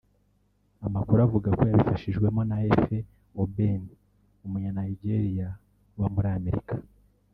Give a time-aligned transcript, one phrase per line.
[0.87, 2.97] amakuru avuga ko yabifashijwemo na Efe
[3.41, 3.91] Ogbeni
[4.45, 5.49] umunya Nigeria
[5.95, 6.75] uba muri Amerika